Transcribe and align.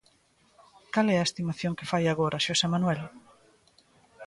Cal 0.93 1.07
é 1.15 1.17
a 1.19 1.27
estimación 1.29 1.77
que 1.77 1.89
fai 1.91 2.03
agora, 2.07 2.43
Xosé 2.45 2.67
Manuel? 2.73 3.01